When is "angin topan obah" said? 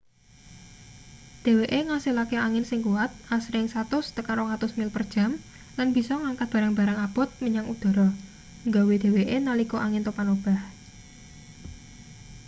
9.85-10.59